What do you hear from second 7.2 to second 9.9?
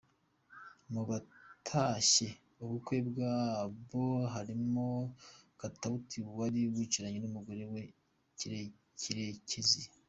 n'umugore wa Karekezi.